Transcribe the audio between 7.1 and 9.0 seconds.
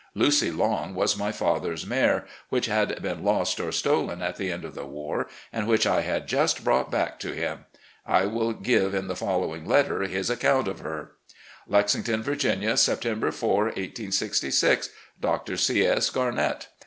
to him. I will give